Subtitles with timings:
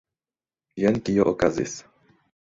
[0.83, 1.75] Jen kio okazis.